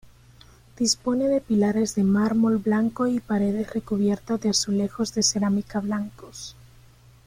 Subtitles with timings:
[0.79, 6.55] Dispone de pilares de mármol blanco y paredes recubiertas de azulejos de cerámica blancos.